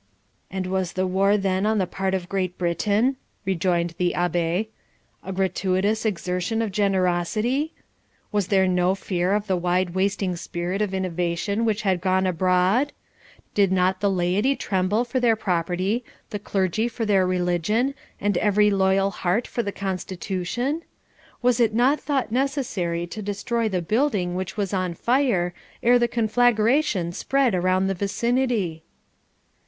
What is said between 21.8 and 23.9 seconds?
thought necessary to destroy the